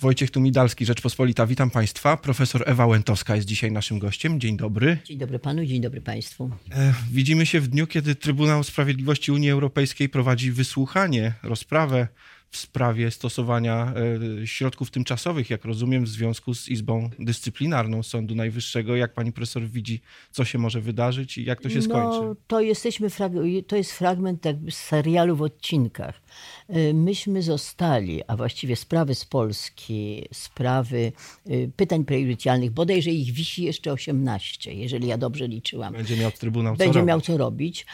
[0.00, 1.46] Wojciech Tumidalski, Rzeczpospolita.
[1.46, 2.16] Witam Państwa.
[2.16, 4.40] Profesor Ewa Łętowska jest dzisiaj naszym gościem.
[4.40, 4.98] Dzień dobry.
[5.04, 6.50] Dzień dobry Panu, dzień dobry Państwu.
[6.72, 12.08] E, widzimy się w dniu, kiedy Trybunał Sprawiedliwości Unii Europejskiej prowadzi wysłuchanie, rozprawę
[12.50, 13.92] w sprawie stosowania
[14.42, 18.96] e, środków tymczasowych, jak rozumiem, w związku z Izbą Dyscyplinarną Sądu Najwyższego.
[18.96, 20.00] Jak pani profesor widzi,
[20.30, 22.20] co się może wydarzyć i jak to się skończy?
[22.26, 23.08] No, to, jesteśmy,
[23.66, 26.22] to jest fragment jakby z serialu w odcinkach.
[26.68, 31.12] E, myśmy zostali, a właściwie sprawy z Polski, sprawy
[31.46, 35.92] e, pytań prejudycjalnych, bodajże ich wisi jeszcze 18, jeżeli ja dobrze liczyłam.
[35.92, 37.08] Będzie miał Trybunał co Będzie robić.
[37.08, 37.86] miał co robić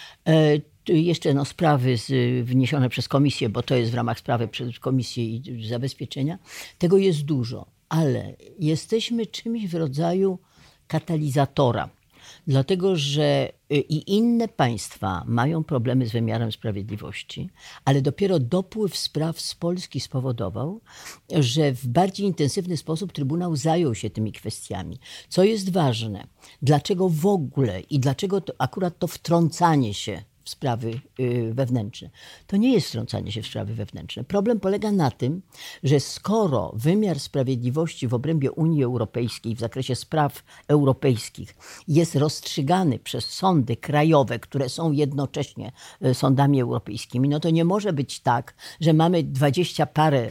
[0.88, 2.12] jeszcze no, sprawy z,
[2.46, 6.38] wniesione przez komisję, bo to jest w ramach sprawy przez komisję i zabezpieczenia.
[6.78, 10.38] Tego jest dużo, ale jesteśmy czymś w rodzaju
[10.86, 11.88] katalizatora.
[12.46, 17.50] Dlatego, że y, i inne państwa mają problemy z wymiarem sprawiedliwości,
[17.84, 20.80] ale dopiero dopływ spraw z Polski spowodował,
[21.38, 24.98] że w bardziej intensywny sposób Trybunał zajął się tymi kwestiami.
[25.28, 26.26] Co jest ważne,
[26.62, 32.10] dlaczego w ogóle i dlaczego to, akurat to wtrącanie się w sprawy y, wewnętrzne.
[32.46, 34.24] To nie jest wtrącanie się w sprawy wewnętrzne.
[34.24, 35.42] Problem polega na tym,
[35.82, 41.56] że skoro wymiar sprawiedliwości w obrębie Unii Europejskiej w zakresie spraw europejskich
[41.88, 45.72] jest rozstrzygany przez sądy krajowe, które są jednocześnie
[46.04, 50.30] y, sądami europejskimi, no to nie może być tak, że mamy dwadzieścia parę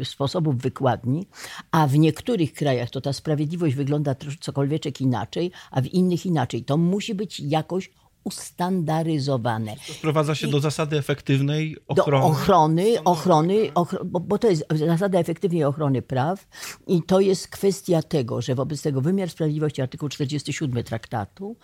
[0.00, 1.26] y, sposobów wykładni,
[1.70, 6.64] a w niektórych krajach to ta sprawiedliwość wygląda cokolwiek inaczej, a w innych inaczej.
[6.64, 7.90] To musi być jakoś
[8.24, 9.76] ustandaryzowane.
[9.86, 12.22] To sprowadza się I do zasady efektywnej ochrony.
[12.22, 16.48] Do ochrony, ochrony, ochrony bo, to jest zasada efektywnej ochrony praw
[16.86, 21.56] i to jest kwestia tego, że wobec tego wymiar sprawiedliwości, artykuł 47 traktatu,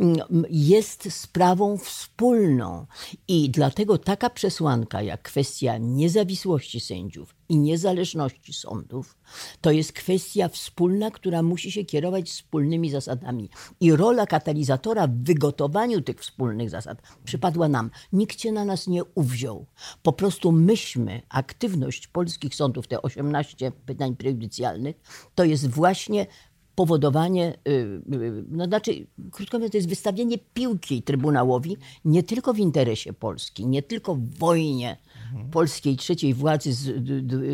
[0.00, 0.16] mm,
[0.50, 2.86] jest sprawą wspólną
[3.28, 9.18] i dlatego taka przesłanka jak kwestia niezawisłości sędziów, i niezależności sądów,
[9.60, 13.50] to jest kwestia wspólna, która musi się kierować wspólnymi zasadami.
[13.80, 17.90] I rola katalizatora w wygotowaniu tych wspólnych zasad przypadła nam.
[18.12, 19.66] Nikt się na nas nie uwziął.
[20.02, 24.96] Po prostu myśmy, aktywność polskich sądów, te 18 pytań prejudycjalnych,
[25.34, 26.26] to jest właśnie
[26.74, 32.58] powodowanie, y, y, no znaczy, krótko mówiąc, to jest wystawienie piłki Trybunałowi nie tylko w
[32.58, 34.96] interesie Polski, nie tylko w wojnie
[35.32, 35.50] mhm.
[35.50, 36.82] polskiej trzeciej władzy z,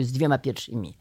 [0.06, 0.94] z dwiema pierwszymi.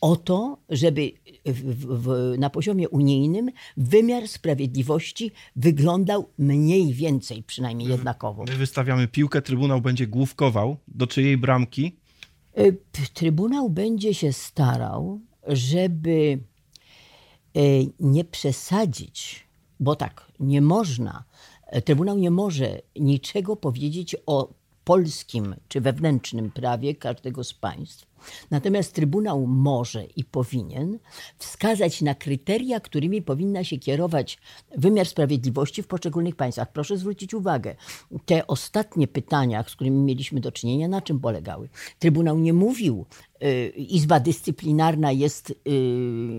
[0.00, 1.12] O to, żeby
[1.44, 8.44] w, w, na poziomie unijnym wymiar sprawiedliwości wyglądał mniej więcej, przynajmniej jednakowo.
[8.44, 10.76] My wystawiamy piłkę, Trybunał będzie główkował.
[10.88, 11.96] Do czyjej bramki?
[12.58, 12.76] Y,
[13.14, 16.38] trybunał będzie się starał, żeby
[18.00, 19.46] nie przesadzić,
[19.80, 21.24] bo tak, nie można,
[21.66, 24.48] e, Trybunał nie może niczego powiedzieć o
[24.84, 28.06] polskim czy wewnętrznym prawie każdego z państw.
[28.50, 30.98] Natomiast Trybunał może i powinien
[31.38, 34.38] wskazać na kryteria, którymi powinna się kierować
[34.76, 36.72] wymiar sprawiedliwości w poszczególnych państwach.
[36.72, 37.74] Proszę zwrócić uwagę,
[38.26, 41.68] te ostatnie pytania, z którymi mieliśmy do czynienia, na czym polegały?
[41.98, 43.06] Trybunał nie mówił,
[43.42, 45.54] y, Izba Dyscyplinarna jest y,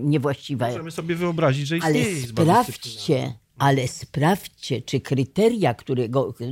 [0.04, 0.68] niewłaściwa.
[0.68, 6.08] Możemy sobie wyobrazić, że istnieje Ale sprawdźcie, ale sprawdźcie, czy kryteria, które,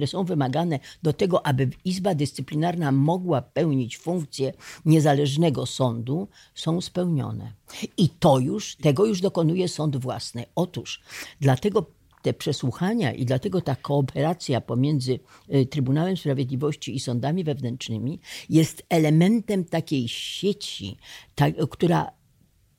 [0.07, 4.53] są wymagane do tego, aby Izba Dyscyplinarna mogła pełnić funkcję
[4.85, 7.53] niezależnego sądu, są spełnione.
[7.97, 10.45] I to już, tego już dokonuje sąd własny.
[10.55, 11.01] Otóż,
[11.41, 11.87] dlatego
[12.23, 15.19] te przesłuchania i dlatego ta kooperacja pomiędzy
[15.55, 20.97] y, Trybunałem Sprawiedliwości i sądami wewnętrznymi jest elementem takiej sieci,
[21.35, 22.11] ta, która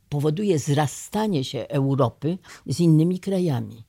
[0.09, 3.86] powoduje zrastanie się Europy z innymi krajami.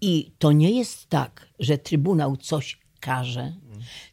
[0.00, 3.52] I to nie jest tak, że Trybunał coś każe.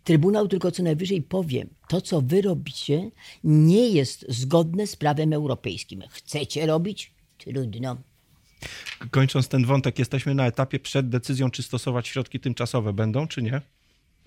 [0.03, 3.11] Trybunał tylko co najwyżej powie, to co wy robicie
[3.43, 6.03] nie jest zgodne z prawem europejskim.
[6.09, 7.13] Chcecie robić?
[7.37, 7.97] Trudno.
[9.11, 13.61] Kończąc ten wątek, jesteśmy na etapie przed decyzją, czy stosować środki tymczasowe będą, czy nie?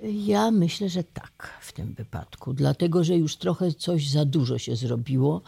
[0.02, 4.76] Ja myślę, że tak w tym wypadku, dlatego że już trochę coś za dużo się
[4.76, 5.42] zrobiło.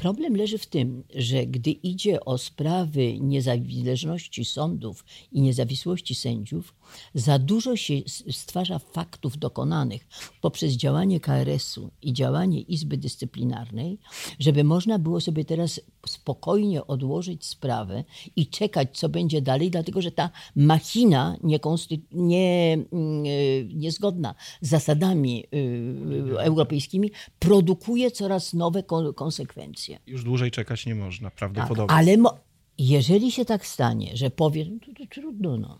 [0.00, 6.74] Problem leży w tym, że gdy idzie o sprawy niezależności sądów i niezawisłości sędziów,
[7.14, 7.94] za dużo się
[8.30, 10.08] stwarza faktów dokonanych
[10.40, 13.98] poprzez działanie KRS-u i działanie Izby Dyscyplinarnej,
[14.38, 18.04] żeby można było sobie teraz spokojnie odłożyć sprawę
[18.36, 23.22] i czekać, co będzie dalej, dlatego że ta machina mm,
[23.78, 28.82] niezgodna z zasadami y, europejskimi produkuje coraz nowe
[29.14, 29.89] konsekwencje.
[30.06, 31.88] Już dłużej czekać nie można, prawdopodobnie.
[31.88, 32.16] Tak, ale
[32.78, 35.78] jeżeli się tak stanie, że powie, no to, to trudno, no.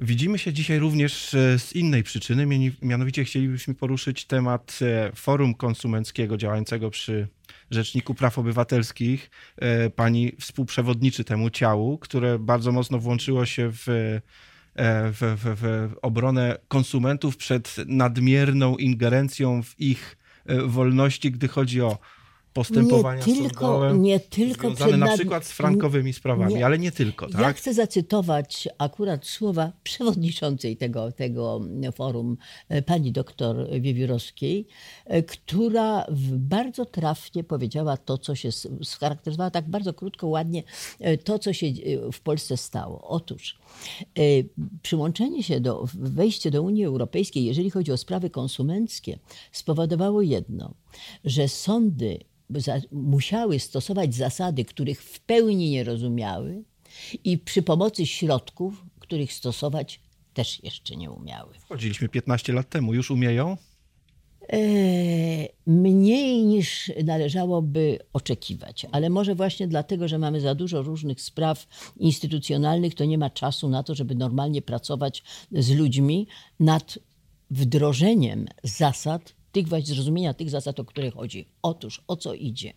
[0.00, 2.46] Widzimy się dzisiaj również e, z innej przyczyny,
[2.82, 7.28] mianowicie chcielibyśmy poruszyć temat e, forum konsumenckiego działającego przy
[7.70, 13.84] Rzeczniku Praw Obywatelskich, e, pani współprzewodniczy temu ciału, które bardzo mocno włączyło się w,
[15.12, 20.16] w, w, w obronę konsumentów przed nadmierną ingerencją w ich
[20.66, 21.98] wolności, gdy chodzi o
[22.54, 26.92] postępowania nie tylko, sądowe nie tylko związane na przykład z frankowymi sprawami, nie, ale nie
[26.92, 27.28] tylko.
[27.28, 27.40] Tak?
[27.40, 31.60] Ja chcę zacytować akurat słowa przewodniczącej tego, tego
[31.94, 32.36] forum,
[32.68, 34.66] e, pani doktor Wiewiórowskiej,
[35.04, 38.48] e, która bardzo trafnie powiedziała to, co się
[38.82, 40.62] scharakteryzowała tak bardzo krótko, ładnie,
[41.00, 41.66] e, to, co się
[42.12, 43.08] w Polsce stało.
[43.08, 43.58] Otóż
[44.82, 49.18] przyłączenie się do, wejście do Unii Europejskiej, jeżeli chodzi o sprawy konsumenckie,
[49.52, 50.74] spowodowało jedno,
[51.24, 52.18] że sądy
[52.92, 56.64] musiały stosować zasady, których w pełni nie rozumiały
[57.24, 60.00] i przy pomocy środków, których stosować
[60.34, 61.54] też jeszcze nie umiały.
[61.54, 63.56] Wchodziliśmy 15 lat temu, już umieją?
[64.52, 64.58] E,
[65.66, 72.94] mniej niż należałoby oczekiwać, ale może właśnie dlatego, że mamy za dużo różnych spraw instytucjonalnych,
[72.94, 76.26] to nie ma czasu na to, żeby normalnie pracować z ludźmi
[76.60, 76.98] nad
[77.50, 81.46] wdrożeniem zasad tych właśnie zrozumienia tych zasad, o które chodzi.
[81.62, 82.72] Otóż o co idzie?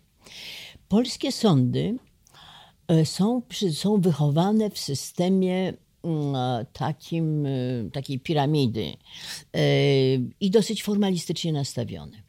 [0.88, 1.96] Polskie sądy
[2.88, 3.42] e, są,
[3.72, 5.72] są wychowane w systemie
[6.04, 7.50] mm, e, takim, e,
[7.92, 8.96] takiej piramidy
[10.40, 12.22] i dosyć formalistycznie nastawione.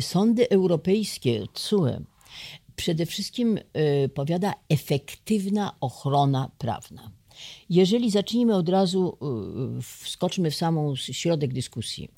[0.00, 2.04] Sądy europejskie, CUE,
[2.76, 3.58] przede wszystkim
[4.14, 7.19] powiada efektywna ochrona prawna.
[7.70, 9.18] Jeżeli zacznijmy od razu,
[9.82, 12.08] wskoczmy w samą środek dyskusji.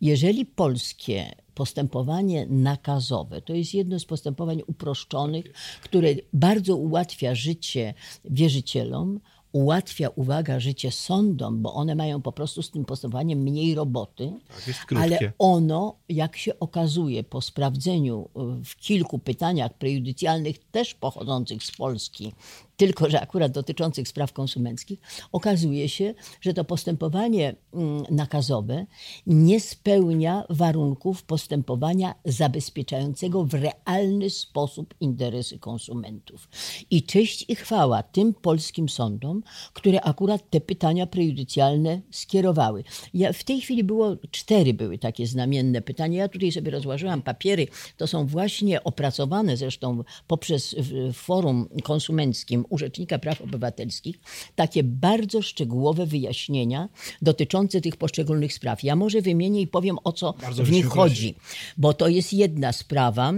[0.00, 5.44] Jeżeli polskie postępowanie nakazowe to jest jedno z postępowań uproszczonych,
[5.82, 7.94] które bardzo ułatwia życie
[8.24, 9.20] wierzycielom,
[9.52, 14.32] ułatwia, uwaga, życie sądom, bo one mają po prostu z tym postępowaniem mniej roboty,
[14.66, 18.28] tak, ale ono, jak się okazuje po sprawdzeniu
[18.64, 22.32] w kilku pytaniach prejudycjalnych, też pochodzących z Polski,
[22.78, 25.00] tylko że akurat dotyczących spraw konsumenckich,
[25.32, 28.86] okazuje się, że to postępowanie mm, nakazowe
[29.26, 36.48] nie spełnia warunków postępowania zabezpieczającego w realny sposób interesy konsumentów.
[36.90, 39.42] I cześć i chwała tym polskim sądom,
[39.72, 42.84] które akurat te pytania prejudycjalne skierowały.
[43.14, 46.18] Ja, w tej chwili było cztery były takie znamienne pytania.
[46.18, 47.66] Ja tutaj sobie rozłożyłam papiery.
[47.96, 50.76] To są właśnie opracowane zresztą poprzez
[51.12, 54.18] forum konsumenckim u Rzecznika Praw Obywatelskich
[54.56, 56.88] takie bardzo szczegółowe wyjaśnienia
[57.22, 58.82] dotyczące tych poszczególnych spraw.
[58.82, 61.34] Ja może wymienię i powiem o co bardzo w nich chodzi,
[61.76, 63.32] bo to jest jedna sprawa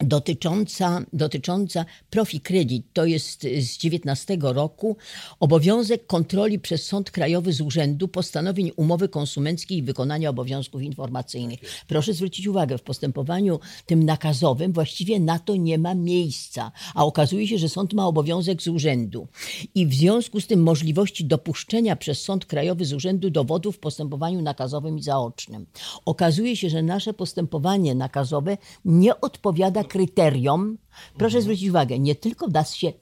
[0.00, 4.96] dotycząca, dotycząca Profi Credit, to jest z 19 roku,
[5.40, 11.60] obowiązek kontroli przez Sąd Krajowy z Urzędu postanowień umowy konsumenckiej i wykonania obowiązków informacyjnych.
[11.86, 17.48] Proszę zwrócić uwagę, w postępowaniu tym nakazowym właściwie na to nie ma miejsca, a okazuje
[17.48, 19.28] się, że sąd ma obowiązek z urzędu.
[19.74, 24.42] I w związku z tym możliwości dopuszczenia przez Sąd Krajowy z Urzędu dowodów w postępowaniu
[24.42, 25.66] nakazowym i zaocznym.
[26.04, 30.78] Okazuje się, że nasze postępowanie nakazowe nie odpowiada kryterium,
[31.18, 32.92] proszę zwrócić uwagę, nie tylko nas się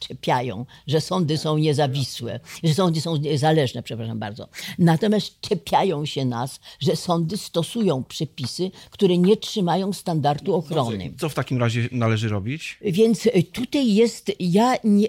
[0.00, 4.48] czepiają, że sądy są niezawisłe, że sądy są niezależne, przepraszam bardzo.
[4.78, 11.12] Natomiast czepiają się nas, że sądy stosują przepisy, które nie trzymają standardu ochrony.
[11.18, 12.78] Co w takim razie należy robić?
[12.82, 15.08] Więc tutaj jest, ja nie,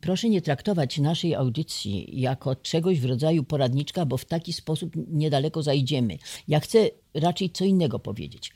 [0.00, 5.62] proszę nie traktować naszej audycji jako czegoś w rodzaju poradniczka, bo w taki sposób niedaleko
[5.62, 6.18] zajdziemy.
[6.48, 8.52] Ja chcę raczej co innego powiedzieć.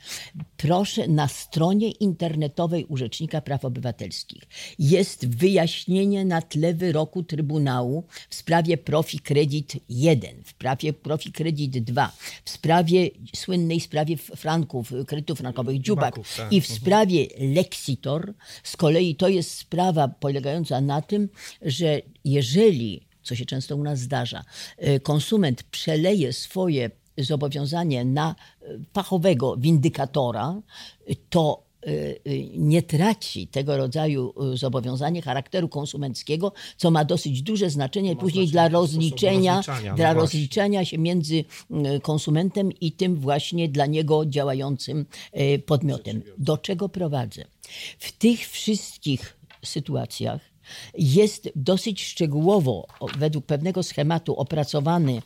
[0.57, 4.43] Proszę, na stronie internetowej Urzecznika Praw Obywatelskich
[4.79, 11.83] jest wyjaśnienie na tle wyroku Trybunału w sprawie Profi Kredyt 1, w sprawie Profi Kredyt
[11.83, 12.11] 2,
[12.45, 16.53] w sprawie słynnej sprawie franków, kredytów frankowych Dziubak tak.
[16.53, 16.79] i w mhm.
[16.79, 18.33] sprawie Lexitor.
[18.63, 21.16] Z kolei to jest sprawa polegająca na tym,
[21.61, 24.43] że jeżeli co się często u nas zdarza,
[24.87, 30.61] y, konsument przeleje swoje zobowiązanie na e, fachowego windykatora,
[31.29, 31.89] to e,
[32.57, 39.61] nie traci tego rodzaju zobowiązanie charakteru konsumenckiego, co ma dosyć duże znaczenie później dla rozliczenia,
[39.85, 41.43] no dla no rozliczenia się między
[42.01, 45.05] konsumentem i tym właśnie dla niego działającym
[45.65, 46.21] podmiotem.
[46.37, 47.45] Do czego prowadzę?
[47.99, 50.41] W tych wszystkich sytuacjach
[50.97, 55.21] jest dosyć szczegółowo, według pewnego schematu opracowany,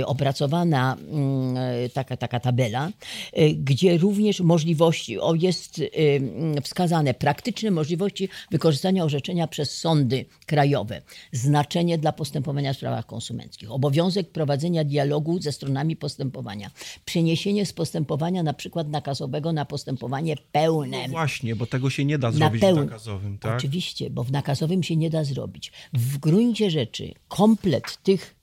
[0.00, 1.56] y, opracowana mm,
[1.94, 2.90] taka, taka tabela,
[3.38, 10.24] y, gdzie również możliwości, o, jest y, mm, wskazane praktyczne możliwości wykorzystania orzeczenia przez sądy
[10.46, 11.02] krajowe,
[11.32, 16.70] znaczenie dla postępowania w sprawach konsumenckich, obowiązek prowadzenia dialogu ze stronami postępowania,
[17.04, 21.02] przeniesienie z postępowania na przykład nakazowego na postępowanie pełne.
[21.02, 23.56] No właśnie, bo tego się nie da zrobić pełn- w nakazowym, tak?
[23.56, 25.72] Oczywiście, bo w nakazowym się nie da zrobić.
[25.92, 28.34] W gruncie rzeczy komplet tych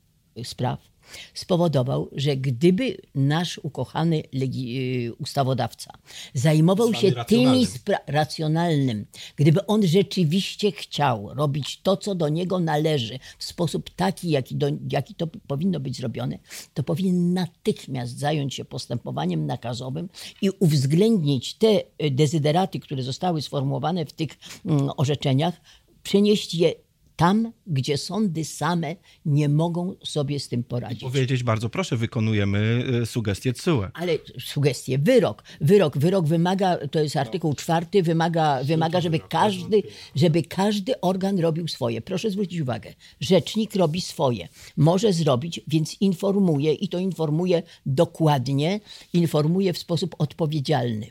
[0.43, 0.91] spraw
[1.33, 5.93] spowodował, że gdyby nasz ukochany y, ustawodawca
[6.33, 7.65] zajmował się tymi racjonalnym.
[7.65, 14.29] spra- racjonalnym, gdyby on rzeczywiście chciał robić to, co do niego należy w sposób taki,
[14.29, 16.39] jaki, do, jaki to powinno być zrobione,
[16.73, 20.09] to powinien natychmiast zająć się postępowaniem nakazowym
[20.41, 21.67] i uwzględnić te
[22.03, 24.29] y, dezyderaty, które zostały sformułowane w tych
[24.65, 25.61] mm, orzeczeniach,
[26.03, 26.73] przenieść je
[27.21, 31.01] tam, gdzie sądy same nie mogą sobie z tym poradzić.
[31.01, 33.91] Powiedzieć bardzo proszę, wykonujemy y, sugestie TSUE.
[33.93, 35.43] Ale sugestie, wyrok.
[35.61, 39.83] Wyrok, wyrok wymaga, to jest artykuł czwarty, wymaga, wymaga żeby, każdy,
[40.15, 42.01] żeby każdy organ robił swoje.
[42.01, 44.47] Proszę zwrócić uwagę, rzecznik robi swoje.
[44.77, 48.79] Może zrobić, więc informuje i to informuje dokładnie,
[49.13, 51.07] informuje w sposób odpowiedzialny.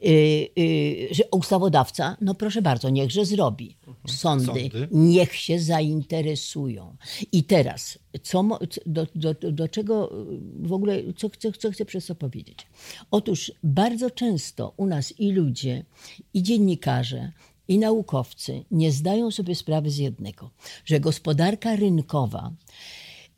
[0.00, 0.10] Yy,
[0.56, 3.77] yy, że ustawodawca, no proszę bardzo, niechże zrobi.
[4.06, 4.88] Sądy, Sądy.
[4.90, 6.96] niech się zainteresują.
[7.32, 11.84] I teraz, co, co- do, do, do, czego y, w ogóle, co, chcę- co chcę
[11.84, 12.66] przez to powiedzieć?
[13.10, 15.84] Otóż bardzo często u nas i ludzie,
[16.34, 17.32] i dziennikarze,
[17.68, 20.50] i naukowcy nie zdają sobie sprawy z jednego,
[20.84, 22.50] że gospodarka rynkowa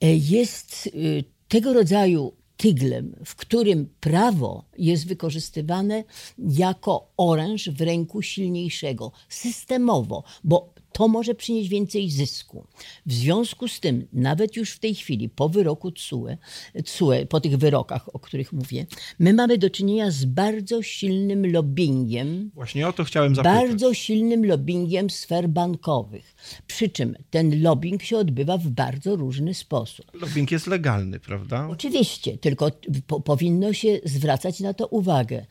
[0.00, 6.04] e, jest y, tego rodzaju tyglem, w którym prawo jest wykorzystywane
[6.38, 12.66] jako oręż w ręku silniejszego, systemowo, bo to może przynieść więcej zysku.
[13.06, 16.36] W związku z tym, nawet już w tej chwili, po wyroku TSUE,
[16.84, 18.86] TSUE po tych wyrokach, o których mówię,
[19.18, 23.60] my mamy do czynienia z bardzo silnym lobbyingiem Właśnie o to chciałem zapytać.
[23.60, 26.34] bardzo silnym lobbyingiem sfer bankowych.
[26.66, 30.06] Przy czym ten lobbying się odbywa w bardzo różny sposób.
[30.14, 31.68] Lobbying jest legalny, prawda?
[31.70, 32.70] Oczywiście, tylko
[33.06, 35.46] po, powinno się zwracać na to uwagę.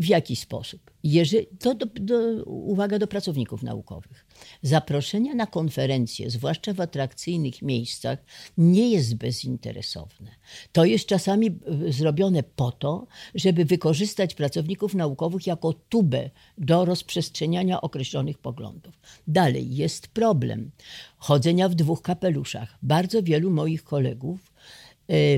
[0.00, 0.90] W jaki sposób?
[1.02, 4.26] Jeżeli, to do, do, uwaga do pracowników naukowych.
[4.62, 8.18] Zaproszenie na konferencje, zwłaszcza w atrakcyjnych miejscach,
[8.58, 10.30] nie jest bezinteresowne.
[10.72, 11.46] To jest czasami
[11.86, 19.00] y, zrobione po to, żeby wykorzystać pracowników naukowych jako tubę do rozprzestrzeniania określonych poglądów.
[19.26, 20.70] Dalej jest problem
[21.16, 22.78] chodzenia w dwóch kapeluszach.
[22.82, 24.49] Bardzo wielu moich kolegów e,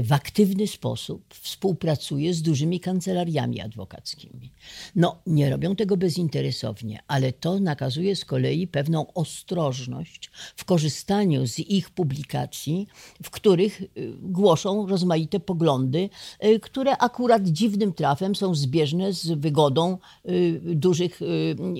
[0.03, 4.53] w aktywny sposób współpracuje z dużymi kancelariami adwokackimi.
[4.97, 11.59] No, nie robią tego bezinteresownie, ale to nakazuje z kolei pewną ostrożność w korzystaniu z
[11.59, 12.87] ich publikacji,
[13.23, 13.89] w których y,
[14.21, 16.09] głoszą rozmaite poglądy,
[16.45, 19.99] y, które akurat dziwnym trafem są zbieżne z wygodą
[20.29, 21.21] y, dużych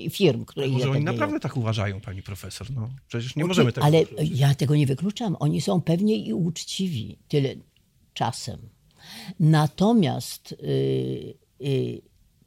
[0.09, 2.67] firm, które Może oni naprawdę tak uważają, pani profesor.
[2.71, 5.35] No, przecież nie możemy tego Ale ja tego nie wykluczam.
[5.39, 7.17] Oni są pewnie i uczciwi.
[7.27, 7.55] Tyle
[8.13, 8.69] czasem.
[9.39, 12.01] Natomiast y, y,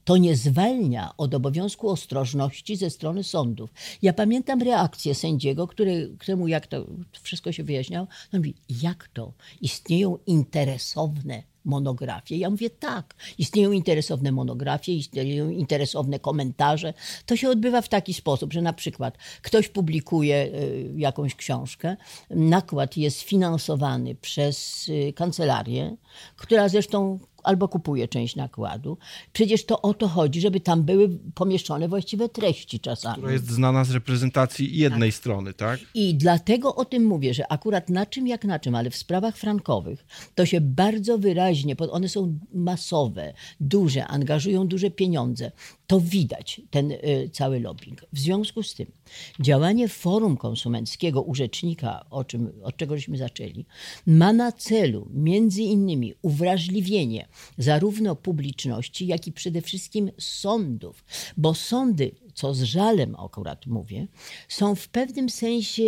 [0.04, 3.70] to nie zwalnia od obowiązku ostrożności ze strony sądów.
[4.02, 6.86] Ja pamiętam reakcję sędziego, który, któremu jak to
[7.22, 9.32] wszystko się wyjaśniało, on mówi, jak to?
[9.60, 12.36] Istnieją interesowne monografie.
[12.36, 16.94] Ja mówię tak, istnieją interesowne monografie, istnieją interesowne komentarze.
[17.26, 21.96] To się odbywa w taki sposób, że na przykład ktoś publikuje y, jakąś książkę,
[22.30, 25.96] nakład jest finansowany przez y, kancelarię,
[26.36, 28.98] która zresztą albo kupuje część nakładu.
[29.32, 33.16] Przecież to o to chodzi, żeby tam były pomieszczone właściwe treści czasami.
[33.16, 35.80] Która jest znana z reprezentacji jednej strony, tak?
[35.94, 39.36] I dlatego o tym mówię, że akurat na czym jak na czym, ale w sprawach
[39.36, 45.52] frankowych to się bardzo wyraźnie, bo one są masowe, duże, angażują duże pieniądze.
[45.86, 48.04] To widać, ten y, cały lobbying.
[48.12, 48.86] W związku z tym
[49.40, 53.66] działanie forum konsumenckiego u rzecznika, o czym, od czego żeśmy zaczęli,
[54.06, 61.04] ma na celu między innymi uwrażliwienie zarówno publiczności, jak i przede wszystkim sądów,
[61.36, 64.06] bo sądy, co z żalem akurat mówię,
[64.48, 65.82] są w pewnym sensie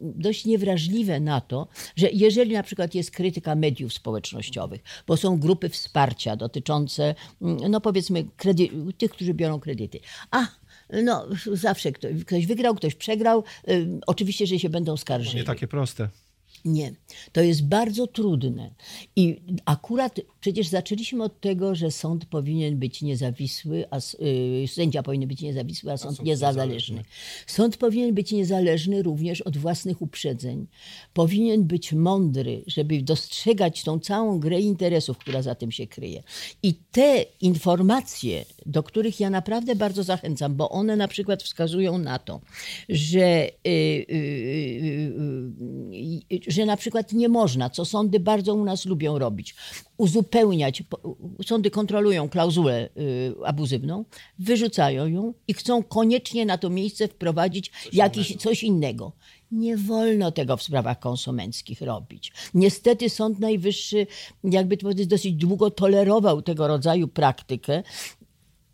[0.00, 5.68] dość niewrażliwe na to, że jeżeli na przykład jest krytyka mediów społecznościowych, bo są grupy
[5.68, 10.00] wsparcia dotyczące, mm, no powiedzmy, kredy- tych, którzy biorą kredyty.
[10.30, 10.46] A,
[11.02, 13.44] no zawsze ktoś, ktoś wygrał, ktoś przegrał.
[13.70, 15.36] Ym, oczywiście, że się będą skarżyli.
[15.36, 16.08] Nie takie proste.
[16.64, 16.92] Nie,
[17.32, 18.70] to jest bardzo trudne.
[19.16, 23.98] I akurat przecież zaczęliśmy od tego, że sąd powinien być niezawisły, a
[24.60, 27.04] yy, sędzia powinien być niezawisły, a sąd, a sąd niezależny.
[27.46, 30.66] Sąd powinien być niezależny również od własnych uprzedzeń.
[31.14, 36.22] Powinien być mądry, żeby dostrzegać tą całą grę interesów, która za tym się kryje.
[36.62, 42.18] I te informacje, do których ja naprawdę bardzo zachęcam, bo one na przykład wskazują na
[42.18, 42.40] to,
[42.88, 43.48] że.
[43.64, 45.48] Yy, yy,
[46.48, 49.54] że na przykład nie można, co sądy bardzo u nas lubią robić,
[49.96, 50.82] uzupełniać,
[51.46, 54.04] sądy kontrolują klauzulę y, abuzywną,
[54.38, 58.42] wyrzucają ją i chcą koniecznie na to miejsce wprowadzić coś jakiś, innego.
[58.42, 59.12] coś innego.
[59.52, 62.32] Nie wolno tego w sprawach konsumenckich robić.
[62.54, 64.06] Niestety Sąd Najwyższy,
[64.44, 67.82] jakby to powiedzieć, dosyć długo tolerował tego rodzaju praktykę.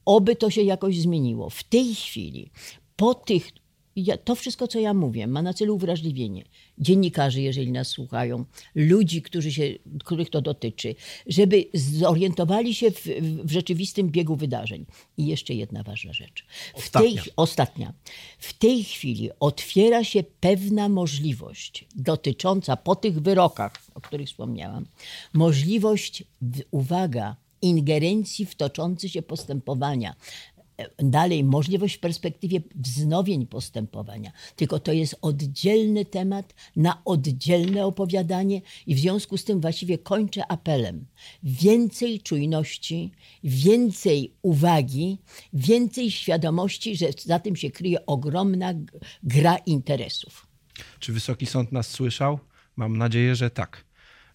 [0.05, 1.51] Oby to się jakoś zmieniło.
[1.51, 2.51] W tej chwili,
[2.97, 3.51] po tych
[3.97, 6.45] ja, to wszystko, co ja mówię, ma na celu uwrażliwienie
[6.79, 8.45] dziennikarzy, jeżeli nas słuchają,
[8.75, 10.95] ludzi, którzy się, których to dotyczy,
[11.27, 13.07] żeby zorientowali się w,
[13.45, 14.87] w rzeczywistym biegu wydarzeń.
[15.17, 16.45] I jeszcze jedna ważna rzecz.
[16.75, 17.23] W ostatnia.
[17.23, 17.93] Tej, ostatnia.
[18.39, 24.87] W tej chwili otwiera się pewna możliwość dotycząca po tych wyrokach, o których wspomniałam,
[25.33, 26.25] możliwość,
[26.71, 30.15] uwaga, ingerencji w toczące się postępowania
[30.99, 34.33] dalej możliwość w perspektywie wznowień postępowania.
[34.57, 40.43] Tylko to jest oddzielny temat na oddzielne opowiadanie i w związku z tym właściwie kończę
[40.49, 41.07] apelem.
[41.43, 43.13] Więcej czujności,
[43.45, 45.19] więcej uwagi,
[45.53, 48.75] więcej świadomości, że za tym się kryje ogromna
[49.23, 50.47] gra interesów.
[50.99, 52.39] Czy Wysoki Sąd nas słyszał?
[52.77, 53.85] Mam nadzieję, że tak.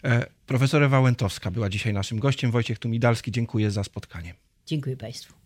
[0.04, 2.50] E, profesor Ewa Łętowska była dzisiaj naszym gościem.
[2.50, 4.34] Wojciech Tumidalski, dziękuję za spotkanie.
[4.66, 5.39] Dziękuję Państwu.